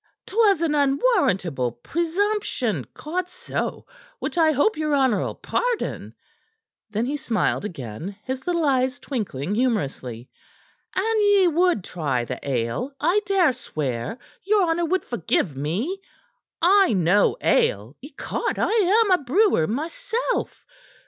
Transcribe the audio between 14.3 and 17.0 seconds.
your honor would forgive me. I